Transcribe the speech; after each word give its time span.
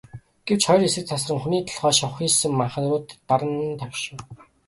Гэвч 0.47 0.63
хоёр 0.67 0.81
хэсэг 0.85 1.05
тасран, 1.09 1.37
хүний 1.41 1.63
толгой 1.67 1.93
шовсхийсэн 1.99 2.51
манхан 2.57 2.85
руу 2.89 2.99
таран 3.29 3.53
давшив. 3.79 4.17